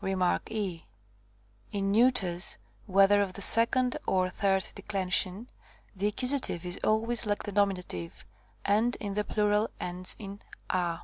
Rem. 0.00 0.20
6. 0.48 0.52
In 1.72 1.92
neuters, 1.92 2.56
whether 2.86 3.20
of 3.20 3.34
the 3.34 3.42
second 3.42 3.98
or 4.06 4.30
third 4.30 4.64
declension, 4.74 5.50
the 5.94 6.06
accusative 6.06 6.64
is 6.64 6.80
always 6.82 7.26
like 7.26 7.42
the 7.42 7.52
nominative 7.52 8.24
and 8.64 8.96
in 8.96 9.12
the 9.12 9.24
plural 9.24 9.68
ends 9.78 10.16
in 10.18 10.40
a. 10.70 11.00